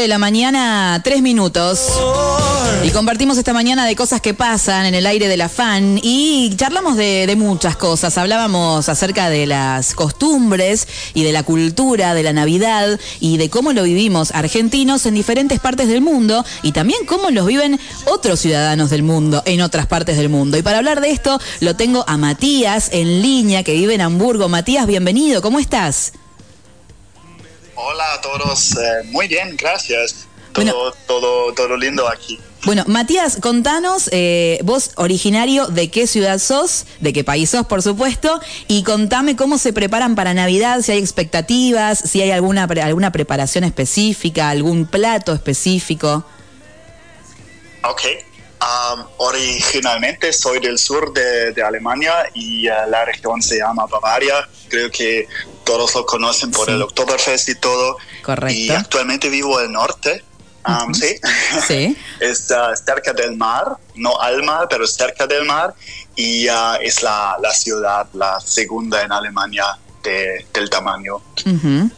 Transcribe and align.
de 0.00 0.08
la 0.08 0.18
mañana, 0.18 0.98
tres 1.04 1.20
minutos. 1.20 1.78
Y 2.82 2.90
compartimos 2.90 3.36
esta 3.36 3.52
mañana 3.52 3.84
de 3.84 3.94
cosas 3.94 4.22
que 4.22 4.32
pasan 4.32 4.86
en 4.86 4.94
el 4.94 5.04
aire 5.04 5.28
de 5.28 5.36
la 5.36 5.50
fan 5.50 6.00
y 6.02 6.54
charlamos 6.56 6.96
de, 6.96 7.26
de, 7.26 7.36
muchas 7.36 7.76
cosas. 7.76 8.16
Hablábamos 8.16 8.88
acerca 8.88 9.28
de 9.28 9.46
las 9.46 9.94
costumbres 9.94 10.88
y 11.12 11.22
de 11.22 11.32
la 11.32 11.42
cultura 11.42 12.14
de 12.14 12.22
la 12.22 12.32
Navidad 12.32 12.98
y 13.20 13.36
de 13.36 13.50
cómo 13.50 13.74
lo 13.74 13.82
vivimos 13.82 14.30
argentinos 14.30 15.04
en 15.04 15.14
diferentes 15.14 15.60
partes 15.60 15.86
del 15.88 16.00
mundo 16.00 16.46
y 16.62 16.72
también 16.72 17.04
cómo 17.04 17.30
los 17.30 17.46
viven 17.46 17.78
otros 18.06 18.40
ciudadanos 18.40 18.88
del 18.88 19.02
mundo 19.02 19.42
en 19.44 19.60
otras 19.60 19.86
partes 19.86 20.16
del 20.16 20.30
mundo. 20.30 20.56
Y 20.56 20.62
para 20.62 20.78
hablar 20.78 21.02
de 21.02 21.10
esto 21.10 21.38
lo 21.60 21.76
tengo 21.76 22.04
a 22.08 22.16
Matías 22.16 22.88
en 22.92 23.20
línea 23.20 23.62
que 23.64 23.74
vive 23.74 23.94
en 23.94 24.00
Hamburgo. 24.00 24.48
Matías, 24.48 24.86
bienvenido, 24.86 25.42
¿cómo 25.42 25.58
estás? 25.58 26.12
Hola 27.82 28.12
a 28.12 28.20
todos, 28.20 28.72
eh, 28.72 29.04
muy 29.06 29.26
bien, 29.26 29.56
gracias. 29.56 30.26
Todo, 30.52 30.64
bueno, 30.64 30.92
todo, 31.06 31.54
todo 31.54 31.76
lindo 31.78 32.06
aquí. 32.08 32.38
Bueno, 32.66 32.84
Matías, 32.86 33.38
contanos, 33.40 34.10
eh, 34.12 34.58
vos 34.64 34.90
originario 34.96 35.66
de 35.68 35.90
qué 35.90 36.06
ciudad 36.06 36.38
sos, 36.38 36.84
de 37.00 37.14
qué 37.14 37.24
país 37.24 37.48
sos, 37.48 37.66
por 37.66 37.82
supuesto, 37.82 38.38
y 38.68 38.82
contame 38.82 39.34
cómo 39.34 39.56
se 39.56 39.72
preparan 39.72 40.14
para 40.14 40.34
Navidad, 40.34 40.82
si 40.82 40.92
hay 40.92 40.98
expectativas, 40.98 41.98
si 41.98 42.20
hay 42.20 42.32
alguna, 42.32 42.64
alguna 42.64 43.12
preparación 43.12 43.64
específica, 43.64 44.50
algún 44.50 44.84
plato 44.86 45.32
específico. 45.32 46.22
Ok, 47.84 48.02
um, 48.60 49.04
originalmente 49.16 50.34
soy 50.34 50.60
del 50.60 50.78
sur 50.78 51.14
de, 51.14 51.52
de 51.52 51.62
Alemania 51.62 52.12
y 52.34 52.68
uh, 52.68 52.90
la 52.90 53.06
región 53.06 53.40
se 53.40 53.56
llama 53.56 53.86
Bavaria. 53.86 54.46
Creo 54.68 54.90
que 54.90 55.26
todos 55.64 55.94
lo 55.94 56.06
conocen 56.06 56.50
por 56.50 56.66
sí. 56.66 56.72
el 56.72 56.82
Oktoberfest 56.82 57.48
y 57.48 57.54
todo. 57.54 57.96
Correcto. 58.22 58.58
Y 58.58 58.70
actualmente 58.70 59.28
vivo 59.28 59.58
al 59.58 59.70
norte. 59.70 60.24
Um, 60.66 60.74
uh 60.74 60.78
-huh. 60.78 60.94
Sí. 60.94 61.20
sí. 61.68 61.96
es 62.20 62.50
uh, 62.50 62.76
cerca 62.76 63.12
del 63.12 63.36
mar, 63.36 63.76
no 63.94 64.20
al 64.20 64.42
mar, 64.42 64.66
pero 64.68 64.86
cerca 64.86 65.26
del 65.26 65.44
mar. 65.44 65.74
Y 66.16 66.48
uh, 66.48 66.76
es 66.80 67.02
la, 67.02 67.36
la, 67.40 67.52
ciudad, 67.52 68.06
la 68.12 68.40
segunda 68.40 69.02
en 69.02 69.12
Alemania 69.12 69.78
de, 70.02 70.46
del 70.52 70.68
tamaño. 70.68 71.16
Uh 71.16 71.50
-huh. 71.50 71.90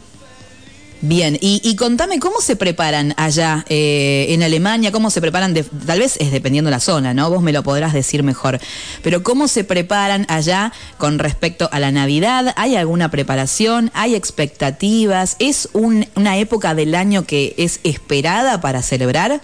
Bien, 1.05 1.37
y, 1.41 1.59
y, 1.65 1.75
contame 1.75 2.17
cómo 2.19 2.39
se 2.39 2.55
preparan 2.55 3.13
allá 3.17 3.65
eh, 3.67 4.27
en 4.29 4.41
Alemania, 4.41 4.93
cómo 4.93 5.09
se 5.09 5.19
preparan, 5.19 5.53
de, 5.53 5.63
tal 5.63 5.99
vez 5.99 6.15
es 6.15 6.31
dependiendo 6.31 6.71
la 6.71 6.79
zona, 6.79 7.13
¿no? 7.13 7.29
Vos 7.29 7.43
me 7.43 7.51
lo 7.51 7.61
podrás 7.61 7.91
decir 7.91 8.23
mejor, 8.23 8.57
pero 9.01 9.21
cómo 9.21 9.49
se 9.49 9.65
preparan 9.65 10.25
allá 10.29 10.71
con 10.97 11.19
respecto 11.19 11.67
a 11.73 11.81
la 11.81 11.91
Navidad, 11.91 12.53
¿hay 12.55 12.77
alguna 12.77 13.11
preparación? 13.11 13.91
¿Hay 13.93 14.15
expectativas? 14.15 15.35
¿Es 15.39 15.67
un, 15.73 16.07
una 16.15 16.37
época 16.37 16.73
del 16.73 16.95
año 16.95 17.25
que 17.25 17.53
es 17.57 17.81
esperada 17.83 18.61
para 18.61 18.81
celebrar? 18.81 19.41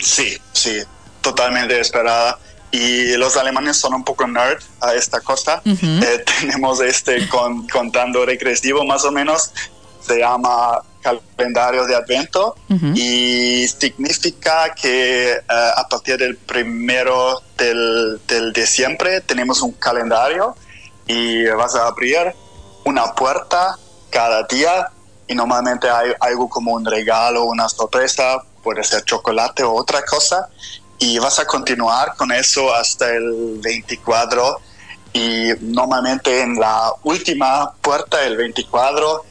Sí, 0.00 0.38
sí, 0.54 0.78
totalmente 1.20 1.78
esperada 1.78 2.38
y 2.70 3.16
los 3.16 3.36
alemanes 3.36 3.76
son 3.76 3.94
un 3.94 4.04
poco 4.04 4.26
nerd 4.26 4.62
a 4.80 4.94
esta 4.94 5.20
cosa. 5.20 5.62
Uh 5.64 5.70
-huh. 5.70 6.04
eh, 6.04 6.24
tenemos 6.40 6.80
este 6.80 7.28
con, 7.28 7.66
contando 7.68 8.24
regresivo 8.26 8.84
más 8.84 9.04
o 9.04 9.12
menos, 9.12 9.52
se 10.00 10.18
llama 10.18 10.82
calendario 11.00 11.86
de 11.86 11.94
advento 11.94 12.56
uh 12.68 12.74
-huh. 12.74 12.98
y 12.98 13.68
significa 13.68 14.74
que 14.74 15.34
uh, 15.48 15.80
a 15.80 15.88
partir 15.88 16.18
del 16.18 16.36
primero 16.36 17.40
del, 17.56 18.20
del 18.26 18.52
diciembre 18.52 19.20
tenemos 19.20 19.62
un 19.62 19.72
calendario 19.72 20.56
y 21.06 21.46
vas 21.46 21.74
a 21.74 21.86
abrir 21.86 22.34
una 22.84 23.14
puerta 23.14 23.78
cada 24.10 24.42
día 24.44 24.90
y 25.26 25.34
normalmente 25.34 25.88
hay 25.88 26.12
algo 26.20 26.48
como 26.48 26.72
un 26.72 26.84
regalo, 26.84 27.44
una 27.44 27.68
sorpresa, 27.68 28.42
puede 28.62 28.82
ser 28.82 29.04
chocolate 29.04 29.62
o 29.62 29.72
otra 29.74 30.02
cosa 30.04 30.48
y 30.98 31.18
vas 31.18 31.38
a 31.38 31.46
continuar 31.46 32.14
con 32.16 32.32
eso 32.32 32.72
hasta 32.74 33.14
el 33.14 33.58
24 33.62 34.60
y 35.12 35.50
normalmente 35.60 36.42
en 36.42 36.58
la 36.58 36.92
última 37.02 37.72
puerta 37.80 38.24
el 38.24 38.36
24 38.36 39.24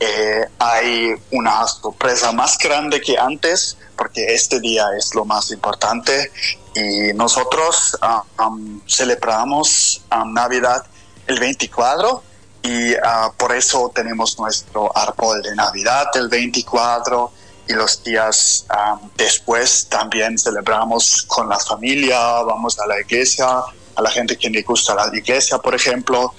eh, 0.00 0.44
hay 0.58 1.14
una 1.32 1.66
sorpresa 1.66 2.30
más 2.32 2.56
grande 2.58 3.00
que 3.00 3.18
antes 3.18 3.76
porque 3.96 4.32
este 4.32 4.60
día 4.60 4.86
es 4.96 5.14
lo 5.14 5.24
más 5.24 5.50
importante 5.50 6.30
y 6.74 7.12
nosotros 7.14 7.98
uh, 8.02 8.42
um, 8.44 8.80
celebramos 8.86 10.02
um, 10.14 10.32
Navidad 10.32 10.86
el 11.26 11.40
24 11.40 12.22
y 12.62 12.94
uh, 12.94 13.32
por 13.36 13.54
eso 13.54 13.90
tenemos 13.92 14.38
nuestro 14.38 14.96
árbol 14.96 15.42
de 15.42 15.56
Navidad 15.56 16.06
el 16.14 16.28
24 16.28 17.32
y 17.68 17.74
los 17.74 18.02
días 18.02 18.66
um, 18.70 19.10
después 19.16 19.86
también 19.88 20.38
celebramos 20.38 21.24
con 21.28 21.48
la 21.48 21.58
familia, 21.58 22.18
vamos 22.42 22.78
a 22.78 22.86
la 22.86 23.00
iglesia, 23.00 23.46
a 23.94 24.02
la 24.02 24.10
gente 24.10 24.36
que 24.36 24.48
le 24.48 24.62
gusta 24.62 24.94
la 24.94 25.10
iglesia, 25.14 25.58
por 25.58 25.74
ejemplo, 25.74 26.32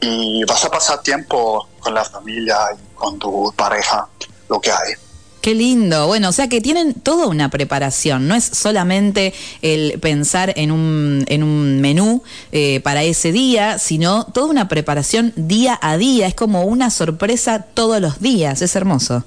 y 0.00 0.42
vas 0.44 0.64
a 0.64 0.70
pasar 0.70 1.00
tiempo 1.02 1.68
con 1.78 1.94
la 1.94 2.04
familia 2.04 2.56
y 2.74 2.94
con 2.96 3.18
tu 3.18 3.52
pareja, 3.56 4.08
lo 4.48 4.60
que 4.60 4.72
hay. 4.72 4.94
Qué 5.40 5.54
lindo. 5.56 6.06
Bueno, 6.06 6.28
o 6.28 6.32
sea 6.32 6.48
que 6.48 6.60
tienen 6.60 6.94
toda 6.94 7.26
una 7.26 7.48
preparación. 7.48 8.28
No 8.28 8.36
es 8.36 8.44
solamente 8.44 9.34
el 9.60 9.98
pensar 9.98 10.52
en 10.56 10.70
un, 10.70 11.24
en 11.26 11.42
un 11.42 11.80
menú 11.80 12.22
eh, 12.52 12.80
para 12.84 13.02
ese 13.02 13.32
día, 13.32 13.80
sino 13.80 14.24
toda 14.26 14.46
una 14.46 14.68
preparación 14.68 15.32
día 15.34 15.76
a 15.82 15.96
día. 15.96 16.28
Es 16.28 16.34
como 16.34 16.62
una 16.62 16.90
sorpresa 16.90 17.66
todos 17.74 18.00
los 18.00 18.20
días. 18.20 18.62
Es 18.62 18.76
hermoso. 18.76 19.24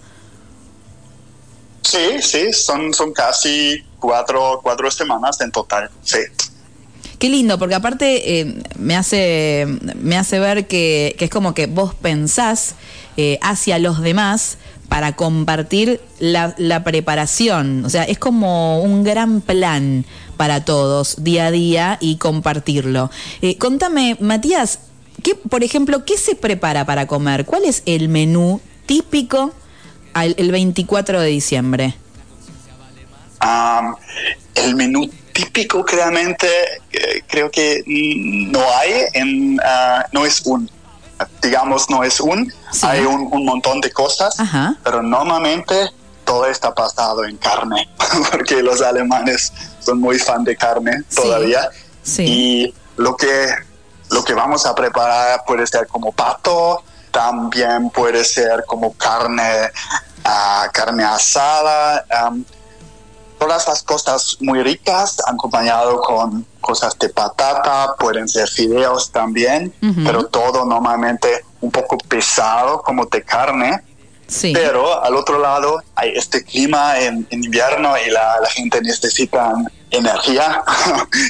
Sí, 1.86 2.22
sí, 2.22 2.52
son, 2.52 2.94
son 2.94 3.14
casi 3.14 3.84
cuatro, 4.00 4.60
cuatro 4.64 4.90
semanas 4.90 5.40
en 5.40 5.52
total, 5.52 5.90
sí. 6.02 6.18
Qué 7.20 7.30
lindo, 7.30 7.60
porque 7.60 7.76
aparte 7.76 8.40
eh, 8.40 8.64
me, 8.78 8.96
hace, 8.96 9.68
me 10.02 10.18
hace 10.18 10.40
ver 10.40 10.68
que, 10.68 11.16
que, 11.18 11.26
es 11.26 11.32
como 11.32 11.54
que 11.54 11.68
vos 11.68 11.94
pensás 11.94 12.76
eh, 13.18 13.38
hacia 13.42 13.78
los 13.80 14.02
demás 14.02 14.58
para 14.90 15.16
compartir 15.16 16.02
la, 16.20 16.56
la, 16.58 16.84
preparación. 16.84 17.86
O 17.86 17.90
sea, 17.90 18.04
es 18.04 18.18
como 18.18 18.82
un 18.82 19.04
gran 19.04 19.42
plan 19.42 20.06
para 20.38 20.66
todos, 20.66 21.24
día 21.24 21.48
a 21.48 21.52
día, 21.52 21.98
y 22.02 22.18
compartirlo. 22.18 23.12
Eh, 23.42 23.58
contame, 23.58 24.18
Matías, 24.20 24.80
¿qué, 25.24 25.36
por 25.36 25.64
ejemplo, 25.64 26.04
¿qué 26.04 26.18
se 26.18 26.36
prepara 26.36 26.86
para 26.86 27.08
comer? 27.08 27.46
¿Cuál 27.46 27.66
es 27.66 27.84
el 27.86 28.10
menú 28.10 28.60
típico 28.86 29.54
el 30.16 30.52
24 30.52 31.22
de 31.22 31.28
diciembre? 31.28 31.96
Um, 33.42 33.96
el 34.56 34.76
menú 34.76 35.10
típico 35.34 35.86
realmente 35.86 36.48
eh, 36.92 37.22
creo 37.28 37.52
que 37.52 37.84
no 37.86 38.62
hay, 38.78 39.06
en, 39.14 39.60
uh, 39.60 40.04
no 40.14 40.26
es 40.26 40.42
un, 40.46 40.72
digamos, 41.42 41.90
no 41.90 42.04
es 42.04 42.20
un, 42.22 42.52
sí. 42.72 42.86
hay 42.86 43.02
un, 43.02 43.28
un, 43.32 43.46
montón 43.46 43.82
de 43.82 43.92
cosas, 43.92 44.40
Ajá. 44.40 44.78
pero 44.84 45.04
normalmente 45.04 45.76
todo 46.24 46.46
está 46.48 46.72
basado 46.72 47.26
en 47.26 47.38
carne, 47.38 47.88
porque 48.32 48.64
los 48.64 48.82
alemanes 48.82 49.52
son 49.80 50.00
muy 50.00 50.18
fan 50.18 50.44
de 50.44 50.56
carne 50.56 51.04
todavía. 51.14 51.70
Sí. 52.02 52.24
Y 52.24 52.74
lo 52.98 53.18
que, 53.18 53.50
lo 54.12 54.24
que 54.24 54.34
vamos 54.34 54.66
a 54.66 54.74
preparar 54.74 55.44
puede 55.46 55.68
ser 55.68 55.88
como 55.88 56.12
pato, 56.12 56.84
también 57.16 57.90
puede 57.92 58.26
ser 58.26 58.66
como 58.68 58.92
carne, 58.92 59.72
uh, 60.26 60.70
carne 60.74 61.06
asada, 61.06 62.06
um, 62.28 62.44
todas 63.40 63.66
las 63.70 63.84
cosas 63.84 64.36
muy 64.42 64.62
ricas, 64.62 65.22
acompañado 65.26 66.02
con 66.02 66.46
cosas 66.60 67.00
de 67.00 67.08
patata, 67.08 67.96
pueden 67.98 68.28
ser 68.28 68.50
fideos 68.50 69.14
también, 69.14 69.74
uh 69.82 69.86
-huh. 69.86 70.06
pero 70.06 70.26
todo 70.26 70.66
normalmente 70.66 71.46
un 71.62 71.72
poco 71.72 71.98
pesado 72.00 72.82
como 72.82 73.06
de 73.06 73.24
carne. 73.24 73.82
Sí. 74.28 74.52
Pero 74.54 75.02
al 75.02 75.16
otro 75.16 75.40
lado 75.40 75.82
hay 75.96 76.10
este 76.16 76.44
clima 76.44 77.00
en, 77.00 77.26
en 77.30 77.44
invierno 77.46 77.94
y 78.06 78.10
la, 78.10 78.42
la, 78.42 78.50
gente 78.50 78.82
necesita 78.82 79.54
energía, 79.92 80.64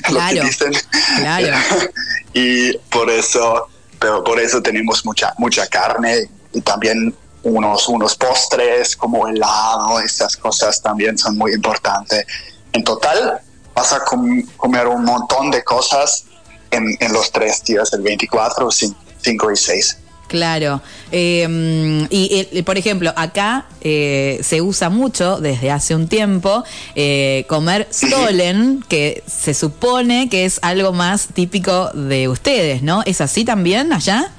claro, 0.03 0.33
lo 0.35 0.41
que 0.41 0.47
dicen. 0.47 0.73
Claro. 1.19 1.57
y 2.33 2.75
por 2.89 3.09
eso, 3.09 3.67
pero 3.99 4.23
por 4.23 4.39
eso 4.39 4.61
tenemos 4.61 5.05
mucha, 5.05 5.33
mucha 5.37 5.67
carne 5.67 6.29
y 6.53 6.61
también 6.61 7.15
unos, 7.43 7.87
unos 7.87 8.15
postres 8.15 8.95
como 8.95 9.27
helado, 9.27 9.99
estas 9.99 10.35
cosas 10.35 10.81
también 10.81 11.17
son 11.17 11.37
muy 11.37 11.53
importantes. 11.53 12.25
En 12.73 12.83
total, 12.83 13.39
vas 13.73 13.93
a 13.93 14.03
com 14.03 14.41
comer 14.57 14.87
un 14.87 15.05
montón 15.05 15.51
de 15.51 15.63
cosas 15.63 16.25
en, 16.71 16.97
en, 16.99 17.13
los 17.13 17.31
tres 17.31 17.63
días, 17.63 17.93
el 17.93 18.01
24, 18.01 18.69
5 18.71 19.51
y 19.51 19.55
6. 19.55 19.97
Claro. 20.35 20.81
Eh, 21.13 22.07
y, 22.09 22.47
y, 22.51 22.61
por 22.63 22.77
ejemplo, 22.77 23.13
acá 23.15 23.67
eh, 23.79 24.41
se 24.43 24.61
usa 24.61 24.89
mucho 24.89 25.37
desde 25.37 25.71
hace 25.71 25.95
un 25.95 26.09
tiempo 26.09 26.65
eh, 26.93 27.45
comer 27.47 27.87
Stollen, 27.89 28.83
que 28.89 29.23
se 29.25 29.53
supone 29.53 30.27
que 30.27 30.43
es 30.43 30.59
algo 30.61 30.91
más 30.91 31.27
típico 31.33 31.89
de 31.93 32.27
ustedes, 32.27 32.83
¿no? 32.83 33.01
¿Es 33.05 33.21
así 33.21 33.45
también 33.45 33.93
allá? 33.93 34.29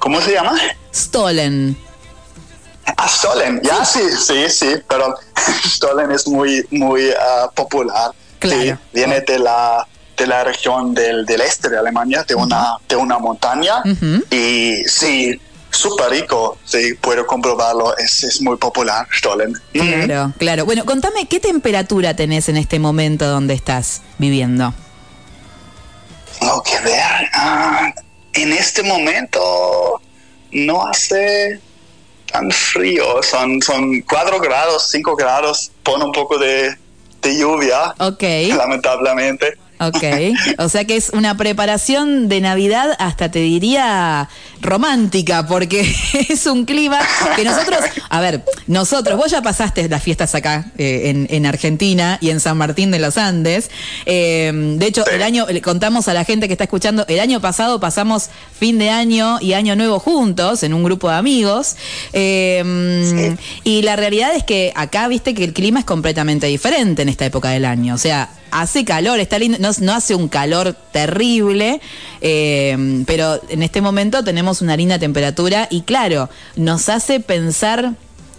¿Cómo 0.00 0.20
se 0.20 0.32
llama? 0.32 0.58
Stollen. 0.92 1.76
Ah, 2.96 3.06
Stollen, 3.06 3.60
ya 3.62 3.84
sí, 3.84 4.00
sí, 4.18 4.48
sí, 4.48 4.74
pero 4.88 5.14
Stollen 5.64 6.10
es 6.10 6.26
muy, 6.26 6.66
muy 6.72 7.08
ah, 7.12 7.48
popular. 7.54 8.10
Claro. 8.40 8.78
viene 8.92 9.20
de 9.20 9.38
la 9.38 9.86
de 10.20 10.26
la 10.26 10.44
región 10.44 10.92
del, 10.92 11.24
del 11.24 11.40
este 11.40 11.70
de 11.70 11.78
Alemania, 11.78 12.24
de 12.28 12.34
una, 12.34 12.76
de 12.86 12.94
una 12.94 13.18
montaña. 13.18 13.82
Y 14.30 14.84
sí, 14.86 15.40
súper 15.70 16.10
rico, 16.10 16.58
sí, 16.62 16.92
puedo 17.00 17.26
comprobarlo, 17.26 17.96
es, 17.96 18.22
es 18.22 18.42
muy 18.42 18.58
popular, 18.58 19.06
Stollen. 19.16 19.54
Claro, 19.72 20.34
claro. 20.36 20.66
Bueno, 20.66 20.84
contame, 20.84 21.26
¿qué 21.26 21.40
temperatura 21.40 22.14
tenés 22.14 22.50
en 22.50 22.58
este 22.58 22.78
momento 22.78 23.26
donde 23.26 23.54
estás 23.54 24.02
viviendo? 24.18 24.74
Tengo 26.38 26.62
que 26.62 26.78
ver, 26.80 27.28
ah, 27.32 27.90
en 28.34 28.52
este 28.52 28.82
momento 28.82 30.02
no 30.52 30.86
hace 30.86 31.60
tan 32.30 32.50
frío, 32.50 33.22
son, 33.22 33.62
son 33.62 34.02
4 34.02 34.38
grados, 34.38 34.86
5 34.90 35.16
grados, 35.16 35.72
pone 35.82 36.04
un 36.04 36.12
poco 36.12 36.36
de, 36.36 36.76
de 37.22 37.38
lluvia, 37.38 37.94
Ok. 37.98 38.22
lamentablemente. 38.54 39.56
Ok, 39.80 40.04
o 40.58 40.68
sea 40.68 40.84
que 40.84 40.96
es 40.96 41.08
una 41.10 41.38
preparación 41.38 42.28
de 42.28 42.42
Navidad 42.42 42.94
hasta 42.98 43.30
te 43.30 43.38
diría 43.38 44.28
romántica, 44.60 45.46
porque 45.46 45.80
es 46.28 46.44
un 46.46 46.66
clima 46.66 47.00
que 47.34 47.44
nosotros, 47.44 47.80
a 48.10 48.20
ver, 48.20 48.44
nosotros, 48.66 49.16
vos 49.16 49.30
ya 49.30 49.40
pasaste 49.40 49.88
las 49.88 50.02
fiestas 50.02 50.34
acá 50.34 50.66
eh, 50.76 51.04
en, 51.06 51.26
en 51.30 51.46
Argentina 51.46 52.18
y 52.20 52.28
en 52.28 52.40
San 52.40 52.58
Martín 52.58 52.90
de 52.90 52.98
los 52.98 53.16
Andes. 53.16 53.70
Eh, 54.04 54.52
de 54.54 54.86
hecho, 54.86 55.06
el 55.06 55.22
año, 55.22 55.46
le 55.48 55.62
contamos 55.62 56.08
a 56.08 56.14
la 56.14 56.24
gente 56.24 56.46
que 56.46 56.52
está 56.52 56.64
escuchando, 56.64 57.06
el 57.08 57.18
año 57.18 57.40
pasado 57.40 57.80
pasamos 57.80 58.28
fin 58.58 58.78
de 58.78 58.90
año 58.90 59.38
y 59.40 59.54
año 59.54 59.76
nuevo 59.76 59.98
juntos 59.98 60.62
en 60.62 60.74
un 60.74 60.84
grupo 60.84 61.08
de 61.08 61.16
amigos. 61.16 61.76
Eh, 62.12 63.36
Y 63.64 63.82
la 63.82 63.96
realidad 63.96 64.34
es 64.34 64.44
que 64.44 64.72
acá, 64.74 65.08
viste 65.08 65.34
que 65.34 65.44
el 65.44 65.52
clima 65.52 65.80
es 65.80 65.86
completamente 65.86 66.46
diferente 66.46 67.02
en 67.02 67.08
esta 67.08 67.24
época 67.24 67.48
del 67.50 67.64
año. 67.64 67.94
O 67.94 67.98
sea, 67.98 68.28
hace 68.50 68.84
calor, 68.84 69.20
está 69.20 69.38
lindo, 69.38 69.58
no, 69.60 69.70
no 69.80 69.92
hace 69.92 70.14
un 70.14 70.28
calor 70.28 70.74
terrible, 70.92 71.80
eh, 72.20 73.02
pero 73.06 73.40
en 73.48 73.62
este 73.62 73.80
momento 73.80 74.24
tenemos 74.24 74.62
una 74.62 74.76
linda 74.76 74.98
temperatura 74.98 75.68
y 75.70 75.82
claro, 75.82 76.28
nos 76.56 76.88
hace 76.88 77.20
pensar 77.20 77.94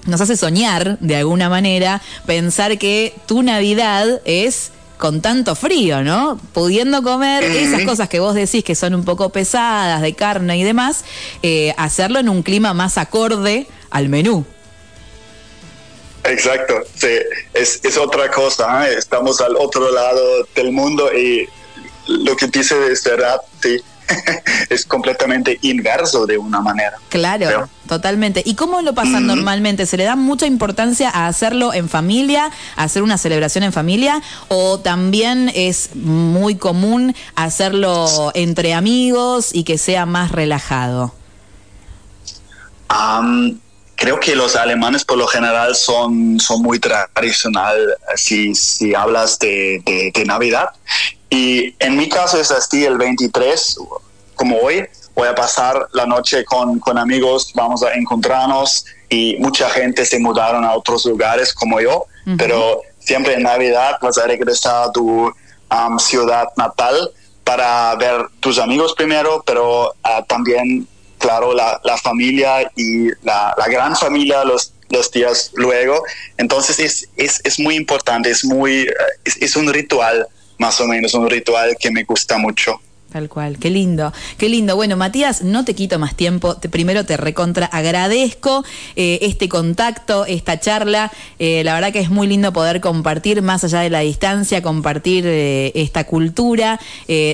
nos 0.05 0.19
hace 0.19 0.35
soñar 0.35 0.97
de 0.99 1.15
alguna 1.15 1.47
manera, 1.47 2.01
pensar 2.25 2.77
que 2.77 3.13
tu 3.27 3.43
Navidad 3.43 4.21
es 4.25 4.71
con 4.97 5.21
tanto 5.21 5.55
frío, 5.55 6.03
¿no? 6.03 6.39
Pudiendo 6.53 7.01
comer 7.01 7.43
esas 7.43 7.81
cosas 7.83 8.07
que 8.07 8.19
vos 8.19 8.35
decís 8.35 8.63
que 8.63 8.75
son 8.75 8.93
un 8.93 9.03
poco 9.03 9.29
pesadas, 9.29 10.01
de 10.01 10.13
carne 10.13 10.57
y 10.57 10.63
demás, 10.63 11.03
eh, 11.41 11.73
hacerlo 11.77 12.19
en 12.19 12.29
un 12.29 12.43
clima 12.43 12.73
más 12.73 12.97
acorde 12.97 13.67
al 13.89 14.09
menú. 14.09 14.45
Exacto, 16.31 16.75
sí, 16.95 17.07
es, 17.53 17.81
es 17.83 17.97
otra 17.97 18.29
cosa, 18.31 18.87
¿eh? 18.87 18.95
estamos 18.97 19.41
al 19.41 19.55
otro 19.57 19.91
lado 19.91 20.47
del 20.55 20.71
mundo 20.71 21.11
y 21.13 21.47
lo 22.07 22.35
que 22.35 22.47
dice 22.47 22.75
es 22.91 23.03
verdad, 23.03 23.41
sí, 23.61 23.77
es 24.69 24.85
completamente 24.85 25.59
inverso 25.61 26.25
de 26.25 26.37
una 26.37 26.61
manera. 26.61 26.97
Claro, 27.09 27.47
Creo. 27.47 27.69
totalmente. 27.87 28.41
¿Y 28.45 28.55
cómo 28.55 28.81
lo 28.81 28.93
pasan 28.93 29.27
normalmente? 29.27 29.85
¿Se 29.85 29.97
le 29.97 30.03
da 30.03 30.15
mucha 30.15 30.45
importancia 30.45 31.09
a 31.09 31.27
hacerlo 31.27 31.73
en 31.73 31.89
familia, 31.89 32.51
a 32.75 32.83
hacer 32.83 33.03
una 33.03 33.17
celebración 33.17 33.63
en 33.63 33.73
familia? 33.73 34.21
¿O 34.47 34.79
también 34.79 35.51
es 35.53 35.95
muy 35.95 36.55
común 36.55 37.15
hacerlo 37.35 38.31
entre 38.33 38.73
amigos 38.73 39.49
y 39.53 39.63
que 39.63 39.77
sea 39.77 40.05
más 40.05 40.31
relajado? 40.31 41.13
Am, 42.87 43.59
creo 44.01 44.19
que 44.19 44.35
los 44.35 44.55
alemanes 44.55 45.05
por 45.05 45.17
lo 45.17 45.27
general 45.27 45.75
son, 45.75 46.39
son 46.39 46.61
muy 46.63 46.79
tradicional 46.79 47.77
si, 48.15 48.55
si 48.55 48.95
hablas 48.95 49.37
de, 49.37 49.81
de- 49.85 50.11
de 50.13 50.25
Navidad. 50.25 50.69
Y 51.29 51.75
en 51.79 51.95
mi 51.97 52.09
caso 52.09 52.39
es 52.41 52.49
así, 52.51 52.83
el 52.83 52.97
23, 52.97 53.77
como 54.33 54.57
hoy, 54.57 54.85
voy 55.13 55.27
a 55.27 55.35
pasar 55.35 55.87
la 55.93 56.05
noche 56.07 56.43
con, 56.45 56.79
con 56.79 56.97
amigos, 56.97 57.51
vamos 57.53 57.83
a 57.83 57.93
encontrarnos 57.93 58.85
y 59.07 59.35
mucha 59.39 59.69
gente 59.69 60.03
se 60.05 60.17
mudaron 60.19 60.65
a 60.65 60.73
otros 60.73 61.05
lugares 61.05 61.53
como 61.53 61.79
yo, 61.79 62.05
pero 62.37 62.81
siempre 62.99 63.35
en 63.35 63.43
Navidad 63.43 63.97
vas 64.01 64.17
a 64.17 64.25
regresar 64.25 64.89
a 64.89 64.91
tu 64.91 65.31
am, 65.69 65.99
ciudad 65.99 66.47
natal 66.57 67.11
para 67.43 67.93
ver 67.95 68.25
tus 68.39 68.57
amigos 68.57 68.93
primero, 68.95 69.43
pero 69.45 69.93
ah, 70.03 70.23
también 70.27 70.87
claro, 71.21 71.53
la, 71.53 71.79
la 71.83 71.97
familia 71.97 72.69
y 72.75 73.09
la, 73.23 73.53
la 73.57 73.67
gran 73.67 73.95
familia 73.95 74.43
los, 74.43 74.73
los 74.89 75.09
días 75.11 75.51
luego. 75.53 76.03
Entonces 76.37 76.79
es, 76.79 77.07
es, 77.15 77.39
es 77.43 77.59
muy 77.59 77.75
importante, 77.75 78.29
es, 78.29 78.43
muy, 78.43 78.81
eh, 78.81 78.93
es, 79.23 79.37
es 79.41 79.55
un 79.55 79.71
ritual, 79.71 80.27
más 80.57 80.81
o 80.81 80.87
menos, 80.87 81.13
un 81.13 81.29
ritual 81.29 81.77
que 81.79 81.91
me 81.91 82.03
gusta 82.03 82.37
mucho. 82.37 82.81
Tal 83.11 83.27
cual, 83.27 83.59
qué 83.59 83.69
lindo, 83.69 84.13
qué 84.37 84.47
lindo. 84.47 84.77
Bueno, 84.77 84.95
Matías, 84.95 85.41
no 85.41 85.65
te 85.65 85.75
quito 85.75 85.99
más 85.99 86.15
tiempo. 86.15 86.55
Primero 86.71 87.03
te 87.03 87.17
recontra 87.17 87.65
agradezco 87.65 88.63
eh, 88.95 89.19
este 89.23 89.49
contacto, 89.49 90.25
esta 90.25 90.61
charla. 90.61 91.11
Eh, 91.37 91.61
la 91.65 91.73
verdad 91.73 91.91
que 91.91 91.99
es 91.99 92.09
muy 92.09 92.27
lindo 92.27 92.53
poder 92.53 92.79
compartir 92.79 93.41
más 93.41 93.65
allá 93.65 93.81
de 93.81 93.89
la 93.89 93.99
distancia, 93.99 94.61
compartir 94.61 95.25
eh, 95.27 95.73
esta 95.75 96.05
cultura, 96.05 96.79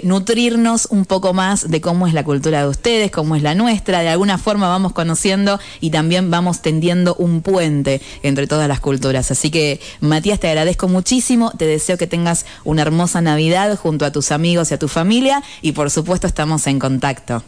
nutrirnos 0.02 0.88
un 0.90 1.06
poco 1.06 1.36
más 1.36 1.70
de 1.70 1.80
cómo 1.80 2.08
es 2.08 2.16
la 2.16 2.24
cultura 2.24 2.62
de 2.62 2.70
ustedes, 2.70 3.12
cómo 3.12 3.36
es 3.36 3.44
la 3.44 3.54
nuestra. 3.54 4.00
De 4.00 4.10
alguna 4.10 4.40
forma 4.40 4.70
vamos 4.70 4.94
conociendo 4.94 5.60
y 5.80 5.92
también 5.92 6.32
vamos 6.32 6.64
tendiendo 6.64 7.14
un 7.20 7.42
puente 7.42 8.02
entre 8.24 8.48
todas 8.48 8.68
las 8.68 8.80
culturas. 8.80 9.30
Así 9.30 9.52
que, 9.52 9.80
Matías, 10.02 10.40
te 10.40 10.48
agradezco 10.48 10.88
muchísimo. 10.88 11.52
Te 11.52 11.68
deseo 11.68 12.00
que 12.00 12.08
tengas 12.08 12.48
una 12.64 12.82
hermosa 12.82 13.22
Navidad 13.22 13.78
junto 13.78 14.06
a 14.06 14.12
tus 14.12 14.32
amigos 14.32 14.72
y 14.72 14.74
a 14.74 14.80
tu 14.80 14.88
familia. 14.88 15.44
Y 15.68 15.74
por 15.74 15.92
supuesto, 15.92 16.28
estamos 16.28 16.66
en 16.68 16.80
contacto. 16.80 17.44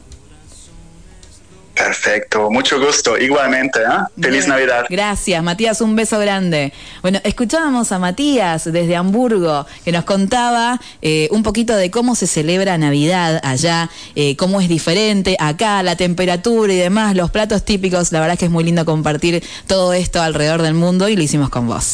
Perfecto, 1.74 2.50
mucho 2.52 2.78
gusto. 2.78 3.18
Igualmente, 3.18 3.80
¿eh? 3.80 4.22
Feliz 4.22 4.46
Bien. 4.46 4.50
Navidad. 4.50 4.86
Gracias, 4.90 5.42
Matías, 5.42 5.80
un 5.80 5.96
beso 5.96 6.20
grande. 6.20 6.74
Bueno, 7.02 7.22
escuchábamos 7.24 7.94
a 7.94 8.00
Matías 8.00 8.66
desde 8.66 8.98
Hamburgo, 8.98 9.66
que 9.86 9.94
nos 9.94 10.04
contaba 10.04 10.82
eh, 11.02 11.30
un 11.32 11.44
poquito 11.44 11.78
de 11.78 11.90
cómo 11.90 12.14
se 12.14 12.28
celebra 12.28 12.78
Navidad 12.78 13.40
allá, 13.42 13.90
eh, 14.16 14.36
cómo 14.36 14.60
es 14.60 14.68
diferente 14.68 15.38
acá, 15.40 15.82
la 15.82 15.96
temperatura 15.96 16.74
y 16.74 16.78
demás, 16.78 17.16
los 17.16 17.32
platos 17.32 17.64
típicos. 17.64 18.12
La 18.12 18.20
verdad 18.20 18.34
es 18.34 18.40
que 18.40 18.46
es 18.46 18.52
muy 18.52 18.66
lindo 18.66 18.84
compartir 18.84 19.42
todo 19.66 19.94
esto 19.94 20.22
alrededor 20.22 20.62
del 20.62 20.74
mundo 20.74 21.08
y 21.08 21.16
lo 21.16 21.24
hicimos 21.24 21.50
con 21.50 21.68
vos. 21.68 21.94